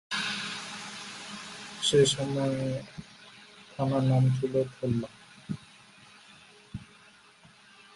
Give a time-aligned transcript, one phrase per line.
[1.87, 2.69] সে সময়ে এ
[3.71, 5.09] থানার নাম ছিল থোল্লা।